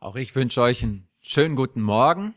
[0.00, 2.34] Auch ich wünsche euch einen schönen guten Morgen.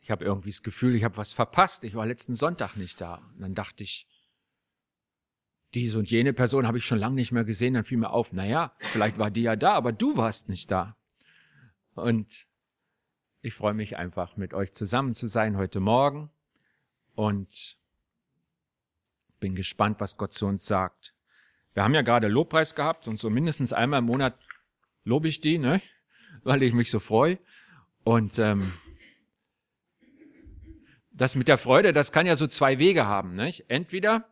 [0.00, 1.82] Ich habe irgendwie das Gefühl, ich habe was verpasst.
[1.82, 3.16] Ich war letzten Sonntag nicht da.
[3.34, 4.06] Und dann dachte ich,
[5.74, 7.74] diese und jene Person habe ich schon lange nicht mehr gesehen.
[7.74, 10.96] Dann fiel mir auf, naja, vielleicht war die ja da, aber du warst nicht da.
[11.94, 12.46] Und
[13.42, 16.30] ich freue mich einfach, mit euch zusammen zu sein heute Morgen.
[17.16, 17.76] Und
[19.40, 21.12] bin gespannt, was Gott zu uns sagt.
[21.74, 24.38] Wir haben ja gerade Lobpreis gehabt und so mindestens einmal im Monat
[25.08, 25.80] lobe ich die, ne?
[26.44, 27.38] weil ich mich so freue.
[28.04, 28.74] Und ähm,
[31.10, 33.34] das mit der Freude, das kann ja so zwei Wege haben.
[33.34, 33.64] Nicht?
[33.68, 34.28] Entweder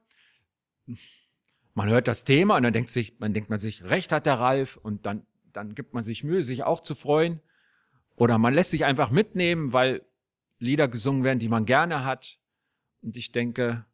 [1.75, 4.39] man hört das Thema und dann denkt, sich, man denkt man sich, recht hat der
[4.39, 7.41] Ralf und dann, dann gibt man sich Mühe, sich auch zu freuen.
[8.15, 10.05] Oder man lässt sich einfach mitnehmen, weil
[10.59, 12.39] Lieder gesungen werden, die man gerne hat.
[13.03, 13.85] Und ich denke,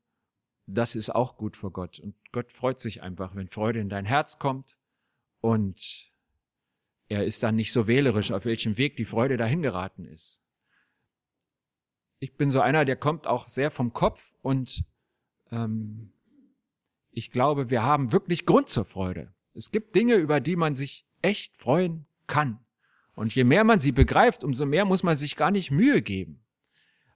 [0.66, 1.98] das ist auch gut für Gott.
[1.98, 4.78] Und Gott freut sich einfach, wenn Freude in dein Herz kommt
[5.40, 6.11] und
[7.12, 10.42] er ist dann nicht so wählerisch, auf welchem Weg die Freude dahin geraten ist.
[12.20, 14.82] Ich bin so einer, der kommt auch sehr vom Kopf und
[15.50, 16.12] ähm,
[17.10, 19.34] ich glaube, wir haben wirklich Grund zur Freude.
[19.52, 22.58] Es gibt Dinge, über die man sich echt freuen kann.
[23.14, 26.42] Und je mehr man sie begreift, umso mehr muss man sich gar nicht Mühe geben.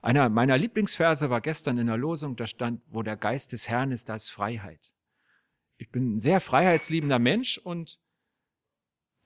[0.02, 3.92] Einer meiner Lieblingsverse war gestern in der Losung, da stand, wo der Geist des Herrn
[3.92, 4.92] ist, da ist Freiheit.
[5.78, 7.98] Ich bin ein sehr freiheitsliebender Mensch und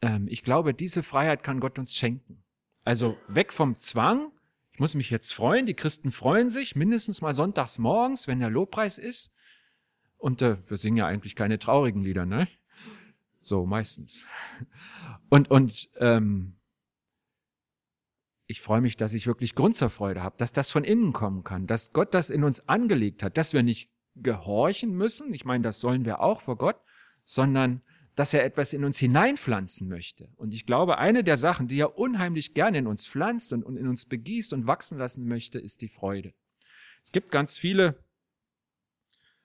[0.03, 2.43] ähm, ich glaube, diese Freiheit kann Gott uns schenken.
[2.85, 4.33] Also weg vom Zwang.
[4.73, 5.67] Ich muss mich jetzt freuen.
[5.67, 9.35] Die Christen freuen sich mindestens mal sonntags morgens, wenn der Lobpreis ist.
[10.17, 12.49] Und äh, wir singen ja eigentlich keine traurigen Lieder, ne?
[13.41, 14.25] So meistens.
[15.31, 16.57] Und und ähm,
[18.47, 21.45] ich freue mich, dass ich wirklich Grund zur Freude habe, dass das von innen kommen
[21.45, 25.33] kann, dass Gott das in uns angelegt hat, dass wir nicht gehorchen müssen.
[25.33, 26.81] Ich meine, das sollen wir auch vor Gott,
[27.25, 27.83] sondern
[28.21, 30.29] dass er etwas in uns hineinpflanzen möchte.
[30.37, 33.89] Und ich glaube, eine der Sachen, die er unheimlich gerne in uns pflanzt und in
[33.89, 36.35] uns begießt und wachsen lassen möchte, ist die Freude.
[37.03, 38.05] Es gibt ganz viele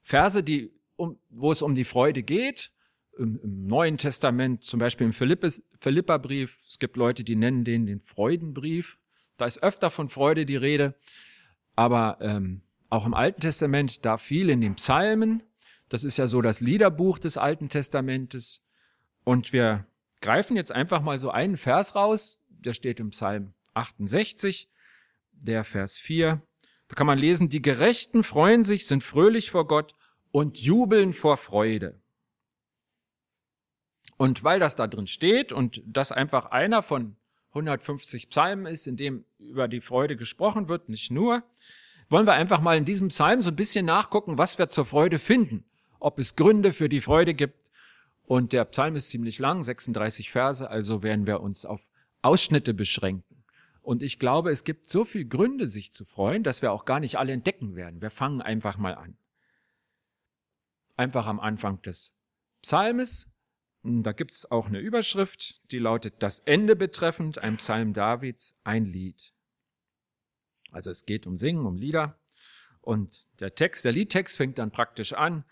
[0.01, 2.73] Verse, die, um, wo es um die Freude geht.
[3.17, 6.59] Im, Im, Neuen Testament, zum Beispiel im Philippes, Philipperbrief.
[6.67, 8.99] Es gibt Leute, die nennen den den Freudenbrief.
[9.37, 10.95] Da ist öfter von Freude die Rede.
[11.77, 12.59] Aber ähm,
[12.89, 15.43] auch im Alten Testament, da viel in den Psalmen.
[15.87, 18.64] Das ist ja so das Liederbuch des Alten Testamentes.
[19.25, 19.85] Und wir
[20.21, 24.69] greifen jetzt einfach mal so einen Vers raus, der steht im Psalm 68,
[25.33, 26.41] der Vers 4.
[26.87, 29.95] Da kann man lesen, die Gerechten freuen sich, sind fröhlich vor Gott
[30.31, 31.99] und jubeln vor Freude.
[34.17, 37.17] Und weil das da drin steht und das einfach einer von
[37.49, 41.43] 150 Psalmen ist, in dem über die Freude gesprochen wird, nicht nur,
[42.09, 45.17] wollen wir einfach mal in diesem Psalm so ein bisschen nachgucken, was wir zur Freude
[45.17, 45.65] finden,
[45.99, 47.65] ob es Gründe für die Freude gibt
[48.25, 51.89] und der Psalm ist ziemlich lang, 36 Verse, also werden wir uns auf
[52.21, 53.43] Ausschnitte beschränken.
[53.81, 56.99] Und ich glaube, es gibt so viele Gründe, sich zu freuen, dass wir auch gar
[56.99, 58.01] nicht alle entdecken werden.
[58.01, 59.15] Wir fangen einfach mal an.
[60.95, 62.17] Einfach am Anfang des
[62.63, 63.31] Psalmes.
[63.83, 68.85] Da gibt es auch eine Überschrift, die lautet Das Ende betreffend, ein Psalm Davids, ein
[68.85, 69.35] Lied.
[70.71, 72.19] Also es geht um Singen, um Lieder.
[72.81, 75.45] Und der Text, der Liedtext fängt dann praktisch an.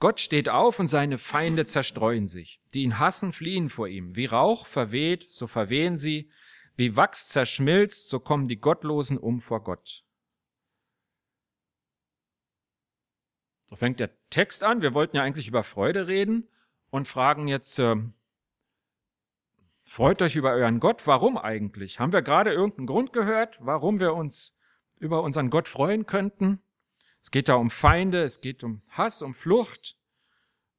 [0.00, 2.62] Gott steht auf und seine Feinde zerstreuen sich.
[2.72, 4.16] Die ihn hassen, fliehen vor ihm.
[4.16, 6.30] Wie Rauch verweht, so verwehen sie.
[6.74, 10.02] Wie Wachs zerschmilzt, so kommen die Gottlosen um vor Gott.
[13.66, 14.80] So fängt der Text an.
[14.80, 16.48] Wir wollten ja eigentlich über Freude reden
[16.88, 17.96] und fragen jetzt, äh,
[19.84, 21.06] freut euch über euren Gott.
[21.06, 22.00] Warum eigentlich?
[22.00, 24.56] Haben wir gerade irgendeinen Grund gehört, warum wir uns
[24.96, 26.62] über unseren Gott freuen könnten?
[27.20, 29.96] Es geht da um Feinde, es geht um Hass, um Flucht.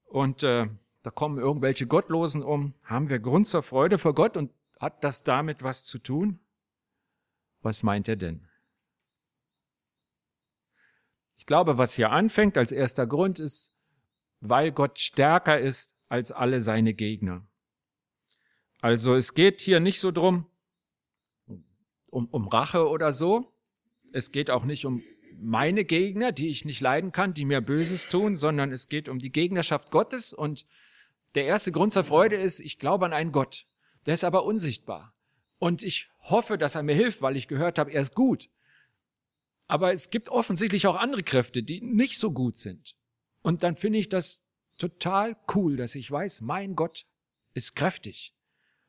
[0.04, 0.68] Und äh,
[1.04, 2.74] da kommen irgendwelche Gottlosen um.
[2.84, 6.40] Haben wir Grund zur Freude vor Gott und hat das damit was zu tun?
[7.62, 8.48] Was meint er denn?
[11.38, 13.74] Ich glaube, was hier anfängt als erster Grund ist,
[14.42, 17.48] weil Gott stärker ist als alle seine Gegner.
[18.82, 20.48] Also es geht hier nicht so drum,
[22.08, 23.54] um, um Rache oder so.
[24.12, 25.04] Es geht auch nicht um
[25.42, 29.20] meine Gegner, die ich nicht leiden kann, die mir Böses tun, sondern es geht um
[29.20, 30.34] die Gegnerschaft Gottes.
[30.34, 30.66] Und
[31.36, 33.66] der erste Grund zur Freude ist, ich glaube an einen Gott.
[34.06, 35.14] Der ist aber unsichtbar.
[35.60, 38.50] Und ich hoffe, dass er mir hilft, weil ich gehört habe, er ist gut.
[39.68, 42.96] Aber es gibt offensichtlich auch andere Kräfte, die nicht so gut sind.
[43.42, 44.44] Und dann finde ich das
[44.78, 47.06] total cool, dass ich weiß, mein Gott
[47.54, 48.34] ist kräftig.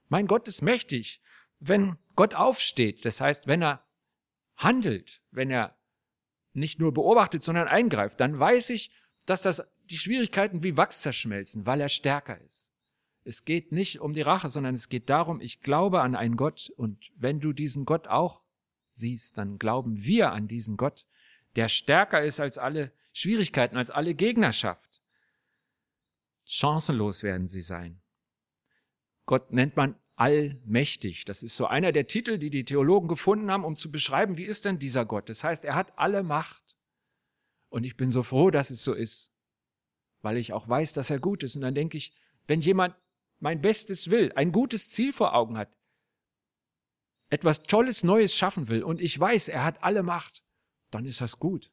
[0.08, 1.20] Mein Gott ist mächtig.
[1.60, 3.84] Wenn Gott aufsteht, das heißt, wenn er
[4.56, 5.76] handelt, wenn er
[6.52, 8.90] nicht nur beobachtet, sondern eingreift, dann weiß ich,
[9.26, 12.72] dass das die Schwierigkeiten wie Wachs zerschmelzen, weil er stärker ist.
[13.24, 16.72] Es geht nicht um die Rache, sondern es geht darum, ich glaube an einen Gott
[16.76, 18.42] und wenn du diesen Gott auch
[18.90, 21.06] siehst, dann glauben wir an diesen Gott,
[21.56, 25.02] der stärker ist als alle Schwierigkeiten, als alle Gegnerschaft.
[26.44, 28.00] Chancenlos werden sie sein.
[29.26, 31.24] Gott nennt man allmächtig.
[31.24, 34.44] Das ist so einer der Titel, die die Theologen gefunden haben, um zu beschreiben, wie
[34.44, 35.28] ist denn dieser Gott.
[35.28, 36.78] Das heißt, er hat alle Macht.
[37.70, 39.32] Und ich bin so froh, dass es so ist,
[40.20, 41.56] weil ich auch weiß, dass er gut ist.
[41.56, 42.14] Und dann denke ich,
[42.46, 42.94] wenn jemand
[43.40, 45.76] mein Bestes will, ein gutes Ziel vor Augen hat,
[47.28, 50.44] etwas Tolles Neues schaffen will und ich weiß, er hat alle Macht,
[50.92, 51.72] dann ist das gut.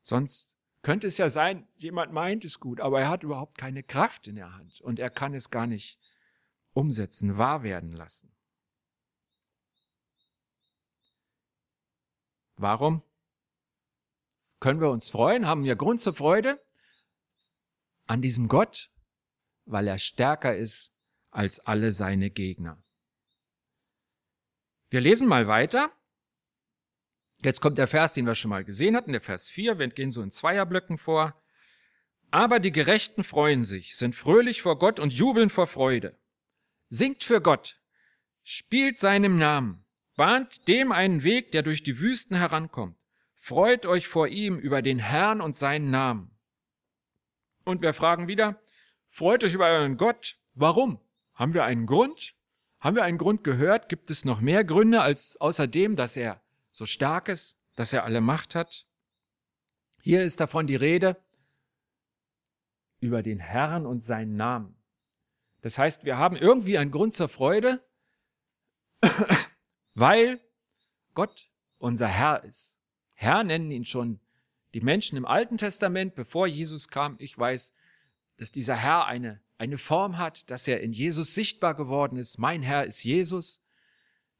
[0.00, 4.28] Sonst könnte es ja sein, jemand meint es gut, aber er hat überhaupt keine Kraft
[4.28, 5.98] in der Hand und er kann es gar nicht
[6.72, 8.34] umsetzen, wahr werden lassen.
[12.56, 13.02] Warum
[14.60, 16.64] können wir uns freuen, haben wir Grund zur Freude
[18.06, 18.90] an diesem Gott,
[19.64, 20.94] weil er stärker ist
[21.30, 22.82] als alle seine Gegner.
[24.88, 25.90] Wir lesen mal weiter.
[27.38, 29.78] Jetzt kommt der Vers, den wir schon mal gesehen hatten, der Vers 4.
[29.78, 31.34] Wir gehen so in Zweierblöcken vor.
[32.30, 36.18] Aber die Gerechten freuen sich, sind fröhlich vor Gott und jubeln vor Freude.
[36.94, 37.80] Singt für Gott,
[38.42, 42.98] spielt seinem Namen, bahnt dem einen Weg, der durch die Wüsten herankommt.
[43.34, 46.38] Freut euch vor ihm über den Herrn und seinen Namen.
[47.64, 48.60] Und wir fragen wieder,
[49.06, 50.36] freut euch über euren Gott.
[50.52, 51.00] Warum?
[51.32, 52.34] Haben wir einen Grund?
[52.78, 53.88] Haben wir einen Grund gehört?
[53.88, 58.20] Gibt es noch mehr Gründe als außerdem, dass er so stark ist, dass er alle
[58.20, 58.86] Macht hat?
[60.02, 61.16] Hier ist davon die Rede
[63.00, 64.81] über den Herrn und seinen Namen.
[65.62, 67.82] Das heißt, wir haben irgendwie einen Grund zur Freude,
[69.94, 70.40] weil
[71.14, 72.80] Gott unser Herr ist.
[73.14, 74.20] Herr nennen ihn schon
[74.74, 77.16] die Menschen im Alten Testament, bevor Jesus kam.
[77.18, 77.74] Ich weiß,
[78.38, 82.38] dass dieser Herr eine, eine Form hat, dass er in Jesus sichtbar geworden ist.
[82.38, 83.62] Mein Herr ist Jesus,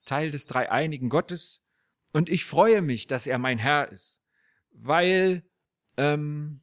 [0.05, 1.63] Teil des dreieinigen Gottes.
[2.13, 4.25] Und ich freue mich, dass er mein Herr ist,
[4.73, 5.45] weil,
[5.97, 6.63] ähm,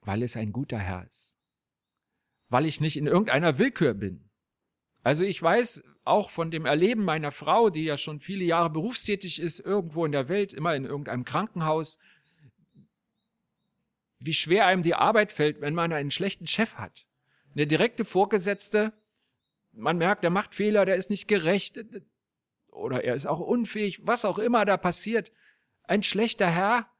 [0.00, 1.37] weil es ein guter Herr ist
[2.48, 4.30] weil ich nicht in irgendeiner Willkür bin.
[5.02, 9.40] Also ich weiß auch von dem Erleben meiner Frau, die ja schon viele Jahre berufstätig
[9.40, 11.98] ist, irgendwo in der Welt, immer in irgendeinem Krankenhaus,
[14.18, 17.06] wie schwer einem die Arbeit fällt, wenn man einen schlechten Chef hat.
[17.54, 18.92] Eine direkte Vorgesetzte,
[19.72, 21.78] man merkt, der macht Fehler, der ist nicht gerecht
[22.68, 25.30] oder er ist auch unfähig, was auch immer da passiert.
[25.84, 26.90] Ein schlechter Herr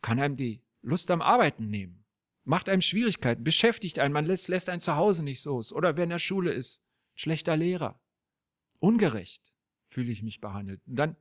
[0.00, 2.05] kann einem die Lust am Arbeiten nehmen
[2.46, 5.60] macht einem Schwierigkeiten, beschäftigt einen, man lässt, lässt einen zu Hause nicht so.
[5.74, 6.82] Oder wer in der Schule ist,
[7.14, 8.00] schlechter Lehrer.
[8.78, 9.52] Ungerecht
[9.84, 10.80] fühle ich mich behandelt.
[10.86, 11.16] Und dann,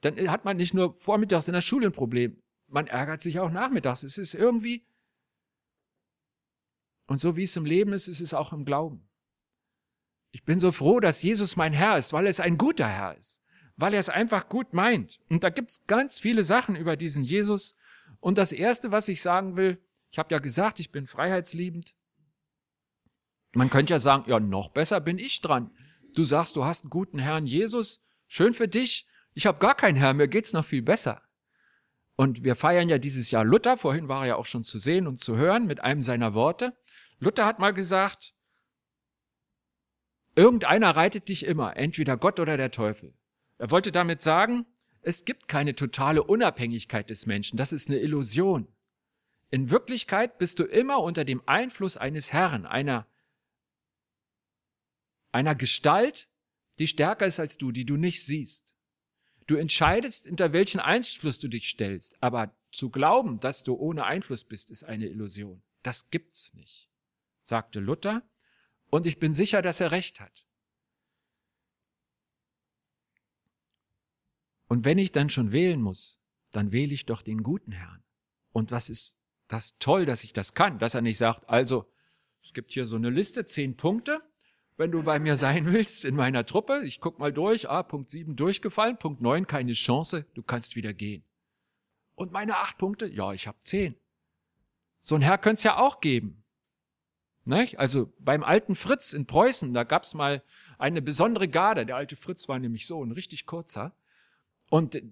[0.00, 3.50] dann hat man nicht nur vormittags in der Schule ein Problem, man ärgert sich auch
[3.50, 4.02] nachmittags.
[4.02, 4.86] Es ist irgendwie,
[7.06, 9.06] und so wie es im Leben ist, ist es auch im Glauben.
[10.30, 13.42] Ich bin so froh, dass Jesus mein Herr ist, weil es ein guter Herr ist,
[13.76, 15.20] weil er es einfach gut meint.
[15.28, 17.76] Und da gibt es ganz viele Sachen über diesen Jesus.
[18.20, 19.78] Und das Erste, was ich sagen will,
[20.12, 21.94] ich habe ja gesagt, ich bin freiheitsliebend.
[23.54, 25.70] Man könnte ja sagen, ja, noch besser bin ich dran.
[26.14, 28.04] Du sagst, du hast einen guten Herrn Jesus.
[28.28, 29.06] Schön für dich.
[29.32, 31.22] Ich habe gar keinen Herrn, mir geht's noch viel besser.
[32.14, 33.78] Und wir feiern ja dieses Jahr Luther.
[33.78, 36.76] Vorhin war er ja auch schon zu sehen und zu hören mit einem seiner Worte.
[37.18, 38.34] Luther hat mal gesagt,
[40.36, 43.14] irgendeiner reitet dich immer, entweder Gott oder der Teufel.
[43.56, 44.66] Er wollte damit sagen,
[45.00, 47.56] es gibt keine totale Unabhängigkeit des Menschen.
[47.56, 48.68] Das ist eine Illusion.
[49.52, 53.06] In Wirklichkeit bist du immer unter dem Einfluss eines Herrn, einer,
[55.30, 56.30] einer Gestalt,
[56.78, 58.74] die stärker ist als du, die du nicht siehst.
[59.46, 64.44] Du entscheidest, unter welchen Einfluss du dich stellst, aber zu glauben, dass du ohne Einfluss
[64.44, 65.62] bist, ist eine Illusion.
[65.82, 66.88] Das gibt's nicht,
[67.42, 68.22] sagte Luther,
[68.86, 70.46] und ich bin sicher, dass er recht hat.
[74.66, 78.02] Und wenn ich dann schon wählen muss, dann wähle ich doch den guten Herrn.
[78.52, 79.21] Und was ist
[79.52, 81.86] das ist toll, dass ich das kann, dass er nicht sagt, also,
[82.42, 84.22] es gibt hier so eine Liste, zehn Punkte,
[84.78, 86.82] wenn du bei mir sein willst in meiner Truppe.
[86.84, 90.94] Ich guck mal durch, ah, Punkt sieben durchgefallen, Punkt neun keine Chance, du kannst wieder
[90.94, 91.22] gehen.
[92.14, 93.94] Und meine acht Punkte, ja, ich habe zehn.
[95.00, 96.42] So ein Herr könnte es ja auch geben.
[97.44, 97.78] Nicht?
[97.78, 100.42] Also beim alten Fritz in Preußen, da gab's mal
[100.78, 101.84] eine besondere Garde.
[101.84, 103.94] Der alte Fritz war nämlich so ein richtig kurzer.
[104.70, 105.02] Und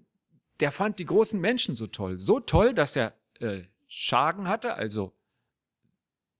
[0.59, 2.17] der fand die großen Menschen so toll.
[2.17, 5.13] So toll, dass er äh, Schagen hatte, also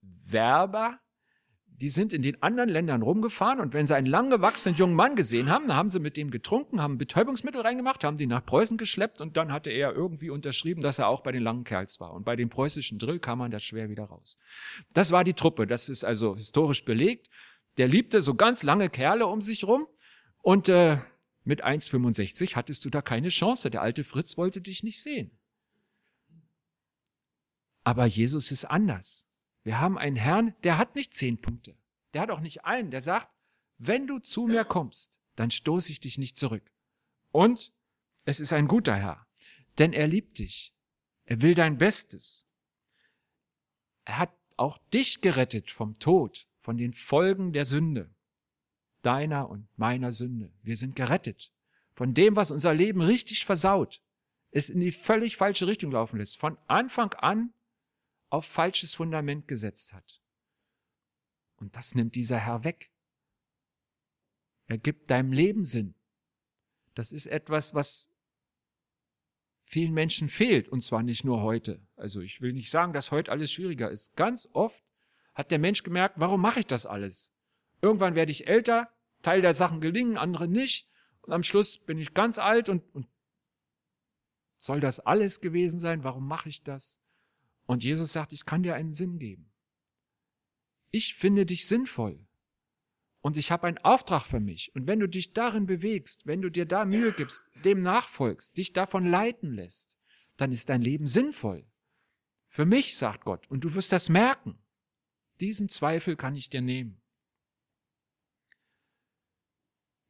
[0.02, 1.02] Werber,
[1.68, 5.18] die sind in den anderen Ländern rumgefahren und wenn sie einen lang gewachsenen jungen Mann
[5.18, 8.78] gesehen haben, dann haben sie mit dem getrunken, haben Betäubungsmittel reingemacht, haben die nach Preußen
[8.78, 12.14] geschleppt und dann hatte er irgendwie unterschrieben, dass er auch bei den langen Kerls war.
[12.14, 14.38] Und bei dem preußischen Drill kam man das schwer wieder raus.
[14.94, 17.28] Das war die Truppe, das ist also historisch belegt.
[17.78, 19.88] Der liebte so ganz lange Kerle um sich rum
[20.42, 21.00] und äh,
[21.44, 23.70] mit 1,65 hattest du da keine Chance.
[23.70, 25.38] Der alte Fritz wollte dich nicht sehen.
[27.84, 29.28] Aber Jesus ist anders.
[29.64, 31.78] Wir haben einen Herrn, der hat nicht zehn Punkte.
[32.14, 32.92] Der hat auch nicht einen.
[32.92, 33.30] Der sagt,
[33.78, 36.72] wenn du zu mir kommst, dann stoße ich dich nicht zurück.
[37.32, 37.74] Und
[38.26, 39.26] es ist ein guter Herr,
[39.80, 40.76] denn er liebt dich.
[41.26, 42.48] Er will dein Bestes.
[44.06, 48.14] Er hat auch dich gerettet vom Tod, von den Folgen der Sünde,
[49.02, 50.52] deiner und meiner Sünde.
[50.62, 51.52] Wir sind gerettet
[51.94, 54.02] von dem, was unser Leben richtig versaut,
[54.52, 56.38] es in die völlig falsche Richtung laufen lässt.
[56.38, 57.54] Von Anfang an
[58.32, 60.22] auf falsches Fundament gesetzt hat.
[61.58, 62.92] Und das nimmt dieser Herr weg.
[64.66, 65.96] Er gibt deinem Leben Sinn.
[66.96, 68.10] Das ist etwas, was
[69.62, 71.86] vielen Menschen fehlt, und zwar nicht nur heute.
[71.96, 74.16] Also ich will nicht sagen, dass heute alles schwieriger ist.
[74.16, 74.84] Ganz oft
[75.34, 77.34] hat der Mensch gemerkt, warum mache ich das alles?
[77.82, 78.90] Irgendwann werde ich älter,
[79.22, 80.90] Teil der Sachen gelingen, andere nicht,
[81.22, 83.08] und am Schluss bin ich ganz alt und, und
[84.58, 86.04] soll das alles gewesen sein?
[86.04, 87.02] Warum mache ich das?
[87.66, 89.52] Und Jesus sagt, ich kann dir einen Sinn geben.
[90.92, 92.28] Ich finde dich sinnvoll.
[93.22, 94.76] Und ich habe einen Auftrag für mich.
[94.76, 98.74] Und wenn du dich darin bewegst, wenn du dir da Mühe gibst, dem nachfolgst, dich
[98.74, 100.00] davon leiten lässt,
[100.38, 101.66] dann ist dein Leben sinnvoll.
[102.48, 104.58] Für mich, sagt Gott, und du wirst das merken.
[105.40, 107.02] Diesen Zweifel kann ich dir nehmen.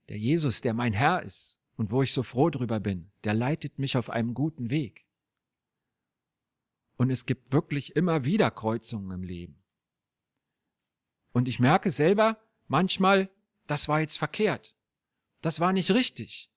[0.07, 3.77] Der Jesus, der mein Herr ist und wo ich so froh drüber bin, der leitet
[3.77, 5.05] mich auf einem guten Weg.
[7.01, 9.59] Und es gibt wirklich immer wieder Kreuzungen im Leben.
[11.31, 13.31] Und ich merke selber manchmal,
[13.65, 14.75] das war jetzt verkehrt.
[15.41, 16.51] Das war nicht richtig.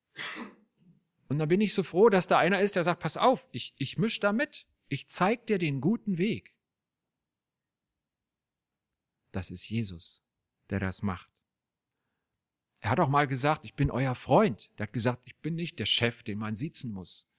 [1.28, 3.72] Und dann bin ich so froh, dass da einer ist, der sagt, pass auf, ich,
[3.78, 4.66] ich misch da mit.
[4.88, 6.54] Ich zeig dir den guten Weg.
[9.32, 10.26] Das ist Jesus,
[10.68, 11.30] der das macht.
[12.80, 14.70] Er hat auch mal gesagt, ich bin euer Freund.
[14.76, 17.30] Er hat gesagt, ich bin nicht der Chef, den man sitzen muss.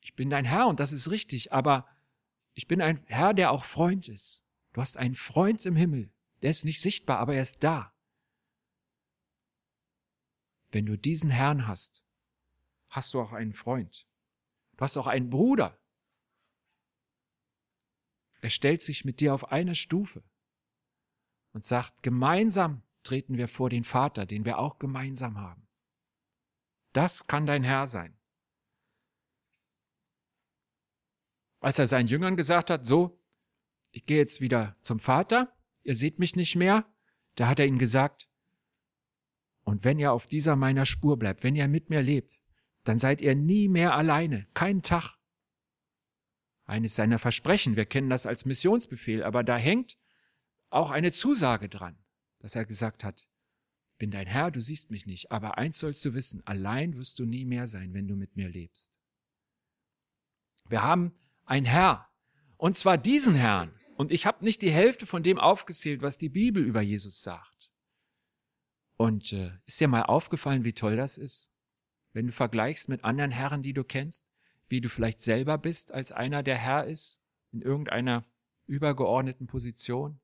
[0.00, 1.86] Ich bin dein Herr und das ist richtig, aber
[2.56, 4.42] ich bin ein Herr, der auch Freund ist.
[4.72, 6.10] Du hast einen Freund im Himmel.
[6.40, 7.94] Der ist nicht sichtbar, aber er ist da.
[10.70, 12.06] Wenn du diesen Herrn hast,
[12.88, 14.08] hast du auch einen Freund.
[14.76, 15.78] Du hast auch einen Bruder.
[18.40, 20.24] Er stellt sich mit dir auf eine Stufe
[21.52, 25.68] und sagt, gemeinsam treten wir vor den Vater, den wir auch gemeinsam haben.
[26.94, 28.18] Das kann dein Herr sein.
[31.66, 33.20] Als er seinen Jüngern gesagt hat, so,
[33.90, 36.86] ich gehe jetzt wieder zum Vater, ihr seht mich nicht mehr,
[37.34, 38.28] da hat er ihnen gesagt,
[39.64, 42.38] und wenn ihr auf dieser meiner Spur bleibt, wenn ihr mit mir lebt,
[42.84, 45.18] dann seid ihr nie mehr alleine, keinen Tag.
[46.66, 49.98] Eines seiner Versprechen, wir kennen das als Missionsbefehl, aber da hängt
[50.70, 51.98] auch eine Zusage dran,
[52.38, 53.28] dass er gesagt hat,
[53.98, 57.24] bin dein Herr, du siehst mich nicht, aber eins sollst du wissen, allein wirst du
[57.24, 58.94] nie mehr sein, wenn du mit mir lebst.
[60.68, 61.12] Wir haben
[61.46, 62.08] ein Herr.
[62.56, 63.72] Und zwar diesen Herrn.
[63.96, 67.72] Und ich habe nicht die Hälfte von dem aufgezählt, was die Bibel über Jesus sagt.
[68.96, 71.52] Und äh, ist dir mal aufgefallen, wie toll das ist,
[72.12, 74.26] wenn du vergleichst mit anderen Herren, die du kennst,
[74.68, 77.22] wie du vielleicht selber bist, als einer, der Herr ist,
[77.52, 78.24] in irgendeiner
[78.66, 80.20] übergeordneten Position?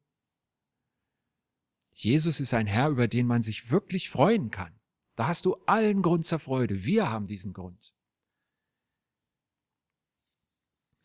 [1.94, 4.80] Jesus ist ein Herr, über den man sich wirklich freuen kann.
[5.16, 6.84] Da hast du allen Grund zur Freude.
[6.84, 7.94] Wir haben diesen Grund.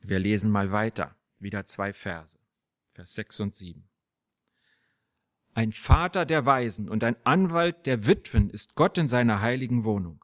[0.08, 2.40] Wir lesen mal weiter, wieder zwei Verse,
[2.94, 3.90] Vers 6 und 7.
[5.54, 10.24] Ein Vater der Weisen und ein Anwalt der Witwen ist Gott in seiner heiligen Wohnung.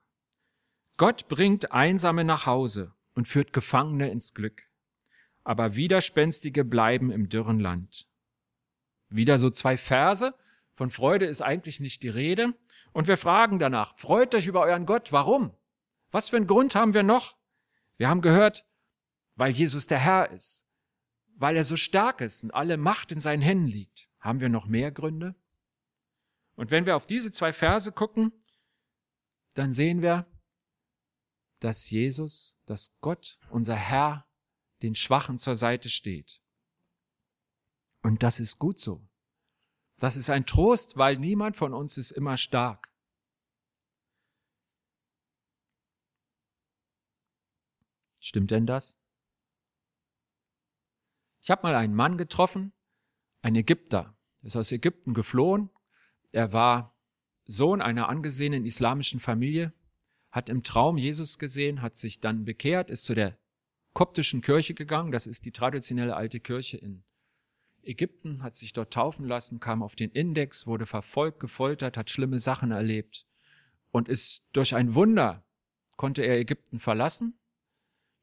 [0.95, 4.69] Gott bringt Einsame nach Hause und führt Gefangene ins Glück.
[5.43, 8.07] Aber Widerspenstige bleiben im dürren Land.
[9.09, 10.33] Wieder so zwei Verse.
[10.75, 12.53] Von Freude ist eigentlich nicht die Rede.
[12.93, 15.11] Und wir fragen danach, freut euch über euren Gott.
[15.11, 15.53] Warum?
[16.09, 17.35] Was für einen Grund haben wir noch?
[17.97, 18.65] Wir haben gehört,
[19.35, 20.67] weil Jesus der Herr ist,
[21.35, 24.09] weil er so stark ist und alle Macht in seinen Händen liegt.
[24.19, 25.35] Haben wir noch mehr Gründe?
[26.55, 28.31] Und wenn wir auf diese zwei Verse gucken,
[29.55, 30.27] dann sehen wir,
[31.59, 34.27] dass Jesus, dass Gott, unser Herr,
[34.81, 36.41] den Schwachen zur Seite steht.
[38.01, 39.07] Und das ist gut so.
[39.97, 42.91] Das ist ein Trost, weil niemand von uns ist immer stark.
[48.19, 49.02] Stimmt denn das?
[51.43, 52.71] Ich habe mal einen Mann getroffen,
[53.41, 55.69] ein Ägypter, ist aus Ägypten geflohen.
[56.31, 56.95] Er war
[57.43, 59.73] Sohn einer angesehenen islamischen Familie,
[60.31, 63.37] hat im Traum Jesus gesehen, hat sich dann bekehrt, ist zu der
[63.91, 65.11] koptischen Kirche gegangen.
[65.11, 67.03] Das ist die traditionelle alte Kirche in
[67.83, 72.39] Ägypten, hat sich dort taufen lassen, kam auf den Index, wurde verfolgt, gefoltert, hat schlimme
[72.39, 73.27] Sachen erlebt
[73.91, 75.45] und ist durch ein Wunder
[75.97, 77.37] konnte er Ägypten verlassen,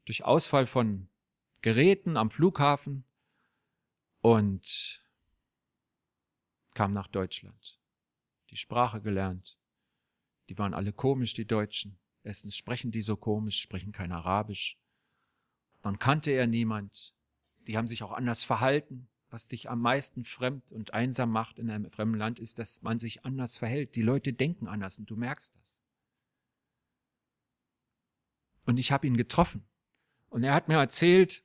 [0.05, 1.07] durch Ausfall von
[1.61, 3.05] Geräten am Flughafen
[4.21, 5.03] und
[6.73, 7.79] kam nach Deutschland.
[8.49, 9.57] Die Sprache gelernt.
[10.49, 11.99] Die waren alle komisch, die Deutschen.
[12.23, 14.77] Erstens sprechen die so komisch, sprechen kein Arabisch.
[15.81, 17.15] Dann kannte er niemand.
[17.67, 19.07] Die haben sich auch anders verhalten.
[19.29, 22.99] Was dich am meisten fremd und einsam macht in einem fremden Land, ist, dass man
[22.99, 23.95] sich anders verhält.
[23.95, 25.81] Die Leute denken anders und du merkst das.
[28.65, 29.65] Und ich habe ihn getroffen.
[30.29, 31.43] Und er hat mir erzählt,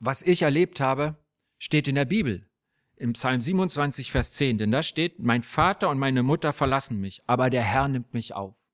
[0.00, 1.16] was ich erlebt habe,
[1.58, 2.48] steht in der Bibel.
[2.96, 4.58] Im Psalm 27, Vers 10.
[4.58, 8.34] Denn da steht, mein Vater und meine Mutter verlassen mich, aber der Herr nimmt mich
[8.34, 8.68] auf.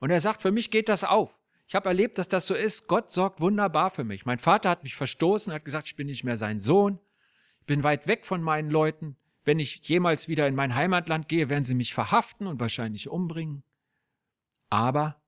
[0.00, 1.40] Und er sagt, für mich geht das auf.
[1.66, 2.88] Ich habe erlebt, dass das so ist.
[2.88, 4.26] Gott sorgt wunderbar für mich.
[4.26, 6.98] Mein Vater hat mich verstoßen, hat gesagt, ich bin nicht mehr sein Sohn.
[7.60, 9.16] Ich bin weit weg von meinen Leuten.
[9.44, 13.62] Wenn ich jemals wieder in mein Heimatland gehe, werden sie mich verhaften und wahrscheinlich umbringen.
[14.68, 15.22] Aber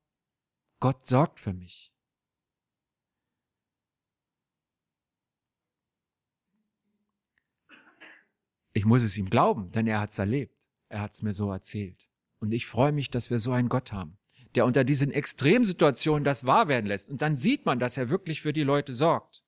[0.80, 1.92] Gott sorgt für mich.
[8.76, 10.68] Ich muss es ihm glauben, denn er hat es erlebt.
[10.90, 12.10] Er hat es mir so erzählt.
[12.40, 14.18] Und ich freue mich, dass wir so einen Gott haben,
[14.54, 17.08] der unter diesen Extremsituationen das wahr werden lässt.
[17.08, 19.42] Und dann sieht man, dass er wirklich für die Leute sorgt.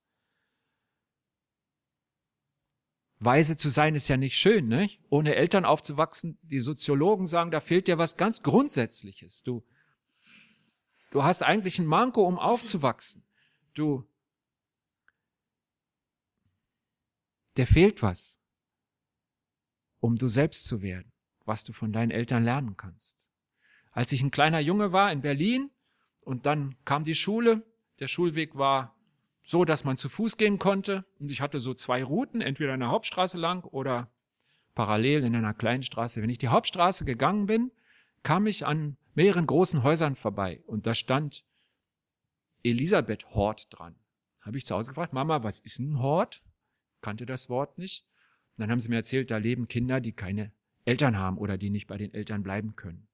[3.18, 4.88] Weise zu sein ist ja nicht schön, ne?
[5.10, 9.42] Ohne Eltern aufzuwachsen, die Soziologen sagen, da fehlt dir was ganz Grundsätzliches.
[9.42, 9.62] Du,
[11.10, 13.26] du hast eigentlich ein Manko, um aufzuwachsen.
[13.74, 14.08] Du,
[17.58, 18.40] der fehlt was
[20.00, 21.12] um du selbst zu werden,
[21.44, 23.30] was du von deinen Eltern lernen kannst.
[23.92, 25.70] Als ich ein kleiner Junge war in Berlin
[26.24, 27.62] und dann kam die Schule,
[28.00, 28.94] der Schulweg war
[29.42, 32.80] so, dass man zu Fuß gehen konnte und ich hatte so zwei Routen, entweder in
[32.80, 34.10] der Hauptstraße lang oder
[34.74, 36.22] parallel in einer kleinen Straße.
[36.22, 37.72] Wenn ich die Hauptstraße gegangen bin,
[38.22, 41.44] kam ich an mehreren großen Häusern vorbei und da stand
[42.62, 43.96] Elisabeth Hort dran.
[44.40, 46.42] Habe ich zu Hause gefragt, Mama, was ist ein Hort?
[47.00, 48.04] Kannte das Wort nicht.
[48.58, 50.50] Und dann haben sie mir erzählt, da leben Kinder, die keine
[50.84, 53.06] Eltern haben oder die nicht bei den Eltern bleiben können.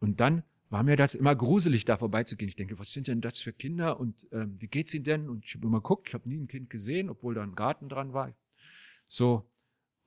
[0.00, 2.48] Und dann war mir das immer gruselig, da vorbeizugehen.
[2.48, 5.28] Ich denke, was sind denn das für Kinder und ähm, wie geht's ihnen denn?
[5.28, 7.90] Und ich habe immer geguckt, ich habe nie ein Kind gesehen, obwohl da ein Garten
[7.90, 8.34] dran war.
[9.04, 9.46] So.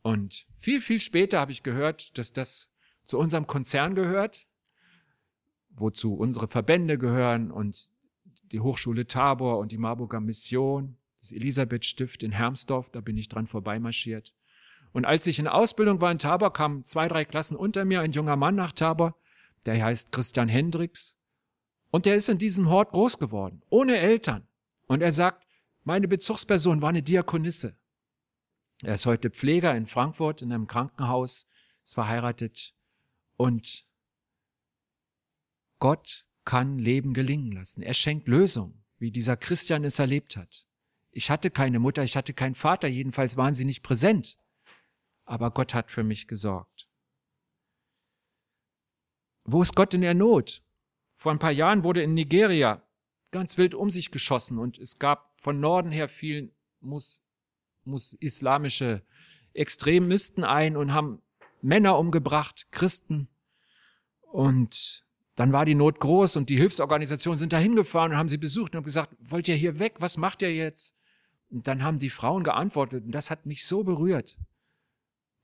[0.01, 2.71] Und viel, viel später habe ich gehört, dass das
[3.03, 4.47] zu unserem Konzern gehört,
[5.69, 7.91] wozu unsere Verbände gehören und
[8.51, 13.29] die Hochschule Tabor und die Marburger Mission, das Elisabeth Stift in Hermsdorf, da bin ich
[13.29, 14.33] dran vorbeimarschiert.
[14.95, 18.13] Und als ich in Ausbildung war in Tabor, kamen zwei, drei Klassen unter mir ein
[18.13, 19.13] junger Mann nach Tabor,
[19.65, 21.19] der heißt Christian Hendricks.
[21.91, 24.47] Und der ist in diesem Hort groß geworden, ohne Eltern.
[24.87, 25.45] Und er sagt,
[25.83, 27.77] meine Bezugsperson war eine Diakonisse.
[28.83, 31.45] Er ist heute Pfleger in Frankfurt in einem Krankenhaus,
[31.83, 32.73] ist verheiratet
[33.35, 33.85] und
[35.79, 37.81] Gott kann Leben gelingen lassen.
[37.81, 40.67] Er schenkt Lösung, wie dieser Christian es erlebt hat.
[41.11, 44.37] Ich hatte keine Mutter, ich hatte keinen Vater, jedenfalls waren sie nicht präsent
[45.25, 46.87] aber Gott hat für mich gesorgt.
[49.43, 50.63] Wo ist Gott in der Not?
[51.13, 52.81] Vor ein paar Jahren wurde in Nigeria
[53.31, 57.23] ganz wild um sich geschossen und es gab von Norden her vielen muss,
[57.83, 59.03] muss islamische
[59.53, 61.21] Extremisten ein und haben
[61.61, 63.27] Männer umgebracht, Christen.
[64.21, 68.37] Und dann war die Not groß und die Hilfsorganisationen sind da hingefahren und haben sie
[68.37, 69.95] besucht und haben gesagt, wollt ihr hier weg?
[69.99, 70.95] Was macht ihr jetzt?
[71.49, 74.37] Und dann haben die Frauen geantwortet und das hat mich so berührt.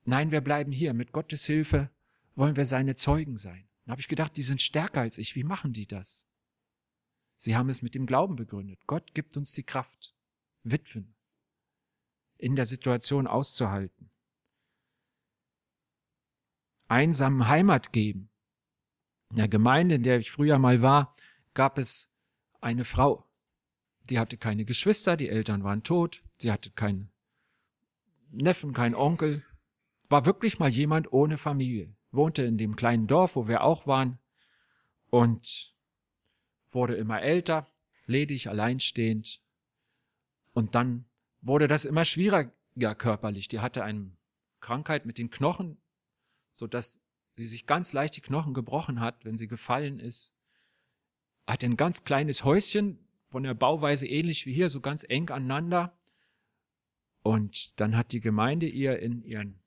[0.04, 0.94] Nein, wir bleiben hier.
[0.94, 1.90] Mit Gottes Hilfe
[2.34, 3.68] wollen wir seine Zeugen sein.
[3.84, 5.36] Dann habe ich gedacht, die sind stärker als ich.
[5.36, 6.26] Wie machen die das?
[7.36, 8.86] Sie haben es mit dem Glauben begründet.
[8.86, 10.14] Gott gibt uns die Kraft,
[10.62, 11.14] Witwen
[12.42, 14.10] in der Situation auszuhalten.
[16.88, 18.30] Einsamen Heimat geben.
[19.30, 21.14] In der Gemeinde, in der ich früher mal war,
[21.54, 22.12] gab es
[22.60, 23.28] eine Frau.
[24.10, 27.12] Die hatte keine Geschwister, die Eltern waren tot, sie hatte keinen
[28.30, 29.44] Neffen, keinen Onkel,
[30.12, 34.18] war wirklich mal jemand ohne Familie, wohnte in dem kleinen Dorf, wo wir auch waren
[35.08, 35.74] und
[36.68, 37.72] wurde immer älter,
[38.04, 39.42] ledig, alleinstehend.
[40.52, 41.06] Und dann
[41.40, 43.48] wurde das immer schwieriger körperlich.
[43.48, 44.14] Die hatte eine
[44.60, 45.80] Krankheit mit den Knochen,
[46.50, 50.36] so dass sie sich ganz leicht die Knochen gebrochen hat, wenn sie gefallen ist.
[51.46, 52.98] Hatte ein ganz kleines Häuschen,
[53.28, 55.98] von der Bauweise ähnlich wie hier, so ganz eng aneinander.
[57.22, 59.61] Und dann hat die Gemeinde ihr in ihren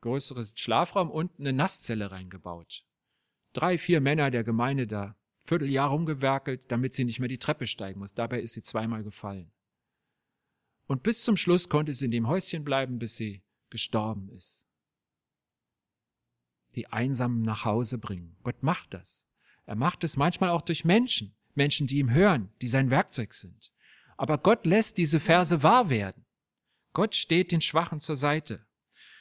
[0.00, 2.84] größeren Schlafraum unten eine Nasszelle reingebaut.
[3.52, 8.00] Drei, vier Männer der Gemeinde da Vierteljahr rumgewerkelt, damit sie nicht mehr die Treppe steigen
[8.00, 8.14] muss.
[8.14, 9.52] Dabei ist sie zweimal gefallen.
[10.86, 14.68] Und bis zum Schluss konnte sie in dem Häuschen bleiben, bis sie gestorben ist.
[16.74, 18.36] Die Einsamen nach Hause bringen.
[18.42, 19.28] Gott macht das.
[19.64, 21.34] Er macht es manchmal auch durch Menschen.
[21.54, 23.72] Menschen, die ihm hören, die sein Werkzeug sind.
[24.16, 26.26] Aber Gott lässt diese Verse wahr werden.
[26.92, 28.65] Gott steht den Schwachen zur Seite.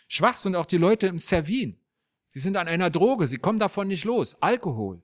[0.07, 1.79] Schwach sind auch die Leute im Servin.
[2.27, 4.41] Sie sind an einer Droge, sie kommen davon nicht los.
[4.41, 5.01] Alkohol.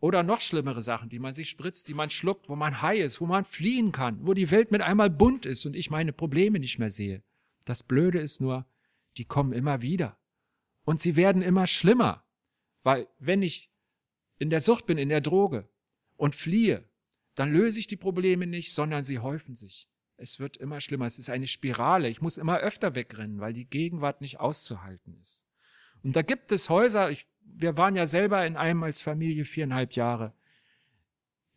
[0.00, 3.20] Oder noch schlimmere Sachen, die man sich spritzt, die man schluckt, wo man high ist,
[3.20, 6.58] wo man fliehen kann, wo die Welt mit einmal bunt ist und ich meine Probleme
[6.58, 7.22] nicht mehr sehe.
[7.64, 8.66] Das Blöde ist nur,
[9.16, 10.18] die kommen immer wieder.
[10.84, 12.24] Und sie werden immer schlimmer.
[12.82, 13.70] Weil wenn ich
[14.38, 15.68] in der Sucht bin, in der Droge
[16.16, 16.88] und fliehe,
[17.36, 19.88] dann löse ich die Probleme nicht, sondern sie häufen sich.
[20.16, 21.06] Es wird immer schlimmer.
[21.06, 22.08] Es ist eine Spirale.
[22.08, 25.46] Ich muss immer öfter wegrennen, weil die Gegenwart nicht auszuhalten ist.
[26.02, 29.92] Und da gibt es Häuser, ich wir waren ja selber in einem als Familie viereinhalb
[29.92, 30.32] Jahre,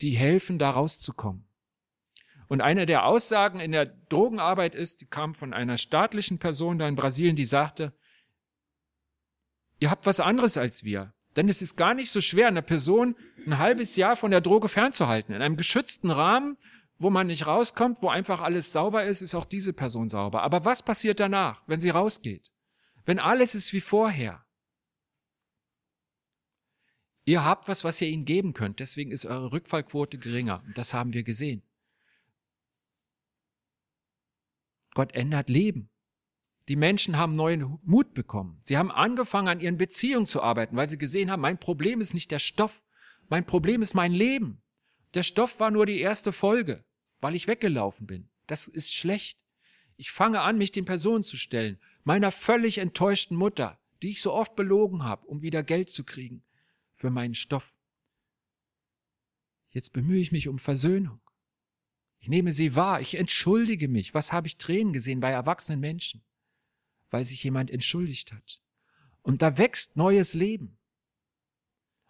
[0.01, 1.47] die helfen, da rauszukommen.
[2.47, 6.87] Und eine der Aussagen in der Drogenarbeit ist, die kam von einer staatlichen Person da
[6.87, 7.93] in Brasilien, die sagte,
[9.79, 11.13] ihr habt was anderes als wir.
[11.35, 13.15] Denn es ist gar nicht so schwer, eine Person
[13.45, 15.33] ein halbes Jahr von der Droge fernzuhalten.
[15.33, 16.57] In einem geschützten Rahmen,
[16.97, 20.43] wo man nicht rauskommt, wo einfach alles sauber ist, ist auch diese Person sauber.
[20.43, 22.53] Aber was passiert danach, wenn sie rausgeht?
[23.05, 24.45] Wenn alles ist wie vorher?
[27.25, 28.79] Ihr habt was, was ihr ihnen geben könnt.
[28.79, 30.63] Deswegen ist eure Rückfallquote geringer.
[30.65, 31.63] Und das haben wir gesehen.
[34.93, 35.89] Gott ändert Leben.
[36.67, 38.59] Die Menschen haben neuen Mut bekommen.
[38.63, 42.13] Sie haben angefangen, an ihren Beziehungen zu arbeiten, weil sie gesehen haben, mein Problem ist
[42.13, 42.83] nicht der Stoff.
[43.27, 44.63] Mein Problem ist mein Leben.
[45.13, 46.84] Der Stoff war nur die erste Folge,
[47.21, 48.29] weil ich weggelaufen bin.
[48.47, 49.45] Das ist schlecht.
[49.97, 51.79] Ich fange an, mich den Personen zu stellen.
[52.03, 56.43] Meiner völlig enttäuschten Mutter, die ich so oft belogen habe, um wieder Geld zu kriegen
[56.93, 57.77] für meinen Stoff.
[59.69, 61.19] Jetzt bemühe ich mich um Versöhnung.
[62.19, 64.13] Ich nehme sie wahr, ich entschuldige mich.
[64.13, 66.23] Was habe ich Tränen gesehen bei erwachsenen Menschen?
[67.11, 68.61] Weil sich jemand entschuldigt hat.
[69.21, 70.79] Und da wächst neues Leben.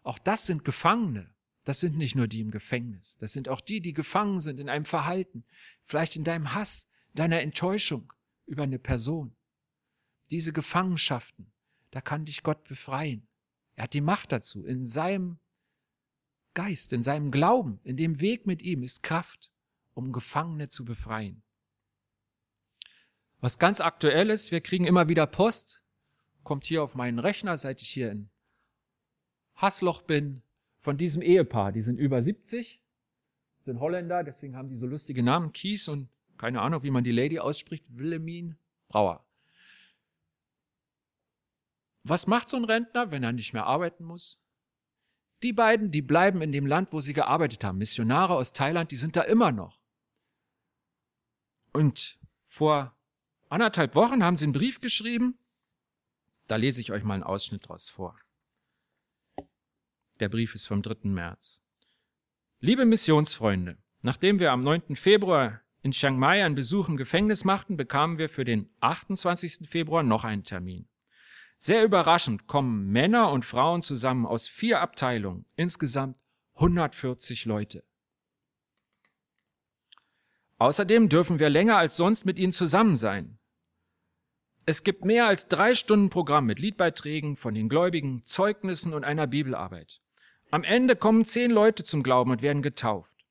[0.04, 1.35] Auch das sind Gefangene.
[1.66, 3.18] Das sind nicht nur die im Gefängnis.
[3.18, 5.44] Das sind auch die, die gefangen sind in einem Verhalten,
[5.82, 8.14] vielleicht in deinem Hass, deiner Enttäuschung
[8.46, 9.36] über eine Person.
[10.30, 11.52] Diese Gefangenschaften,
[11.90, 13.28] da kann dich Gott befreien.
[13.76, 14.64] Er hat die Macht dazu.
[14.64, 15.40] In seinem
[16.54, 19.52] Geist, in seinem Glauben, in dem Weg mit ihm ist Kraft,
[19.96, 21.42] um Gefangene zu befreien.
[23.40, 25.84] Was ganz aktuell ist, wir kriegen immer wieder Post,
[26.44, 28.30] kommt hier auf meinen Rechner, seit ich hier in
[29.56, 30.44] Hassloch bin,
[30.86, 31.72] von diesem Ehepaar.
[31.72, 32.82] Die sind über 70,
[33.60, 35.52] sind Holländer, deswegen haben die so lustige Namen.
[35.52, 38.56] Kies und keine Ahnung, wie man die Lady ausspricht, Wilhelmin
[38.88, 39.26] Brauer.
[42.04, 44.44] Was macht so ein Rentner, wenn er nicht mehr arbeiten muss?
[45.42, 47.80] Die beiden, die bleiben in dem Land, wo sie gearbeitet haben.
[47.80, 49.80] Missionare aus Thailand, die sind da immer noch.
[51.74, 52.96] Und vor
[53.50, 55.40] anderthalb Wochen haben sie einen Brief geschrieben.
[56.48, 58.20] Da lese ich euch mal einen Ausschnitt draus vor.
[60.22, 61.10] Der Brief ist vom 3.
[61.10, 61.62] März.
[62.62, 64.96] Liebe Missionsfreunde, nachdem wir am 9.
[64.96, 69.68] Februar in Chiang Mai einen Besuch im Gefängnis machten, bekamen wir für den 28.
[69.68, 70.88] Februar noch einen Termin.
[71.58, 76.18] Sehr überraschend kommen Männer und Frauen zusammen aus vier Abteilungen, insgesamt
[76.56, 77.84] 140 Leute.
[80.60, 83.38] Außerdem dürfen wir länger als sonst mit ihnen zusammen sein.
[84.66, 89.28] Es gibt mehr als drei Stunden Programm mit Liedbeiträgen von den Gläubigen, Zeugnissen und einer
[89.28, 90.02] Bibelarbeit.
[90.56, 93.26] Am Ende kommen zehn Leute zum Glauben und werden getauft.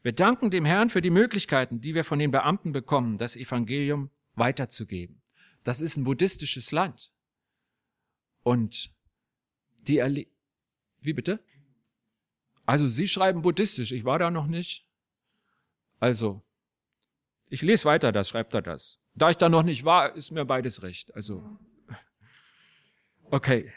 [0.00, 4.08] Wir danken dem Herrn für die Möglichkeiten, die wir von den Beamten bekommen, das Evangelium
[4.34, 5.20] weiterzugeben.
[5.62, 7.12] Das ist ein buddhistisches Land.
[8.42, 8.94] Und
[9.82, 10.26] die erle
[11.02, 11.44] Wie bitte?
[12.64, 14.86] Also Sie schreiben buddhistisch, ich war da noch nicht.
[15.98, 16.42] Also,
[17.50, 19.02] ich lese weiter, das schreibt er das.
[19.12, 21.14] Da ich da noch nicht war, ist mir beides recht.
[21.14, 21.44] Also,
[23.24, 23.70] okay.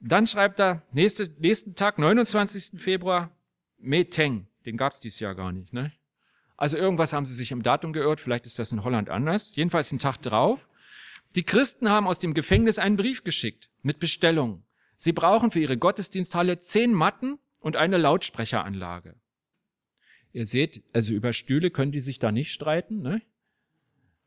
[0.00, 2.80] Dann schreibt er, nächste, nächsten Tag, 29.
[2.80, 3.30] Februar,
[3.78, 4.46] Meteng.
[4.64, 5.92] Den gab's dieses Jahr gar nicht, ne?
[6.56, 9.54] Also irgendwas haben sie sich im Datum geirrt, vielleicht ist das in Holland anders.
[9.56, 10.68] Jedenfalls einen Tag drauf.
[11.34, 14.64] Die Christen haben aus dem Gefängnis einen Brief geschickt mit Bestellungen.
[14.96, 19.14] Sie brauchen für ihre Gottesdiensthalle zehn Matten und eine Lautsprecheranlage.
[20.32, 23.22] Ihr seht, also über Stühle können die sich da nicht streiten, ne?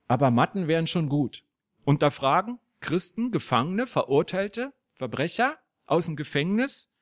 [0.08, 1.44] aber Matten wären schon gut.
[1.86, 6.93] Unter Fragen Christen, Gefangene, Verurteilte, Verbrecher aus dem Gefängnis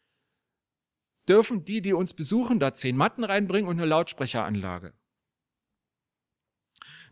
[1.27, 4.93] dürfen die, die uns besuchen, da zehn Matten reinbringen und eine Lautsprecheranlage.